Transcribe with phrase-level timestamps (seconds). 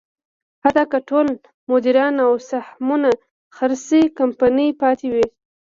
[0.63, 1.27] حتی که ټول
[1.71, 3.09] مدیران او سهمونه
[3.55, 5.25] خرڅ شي، کمپنۍ پاتې وي.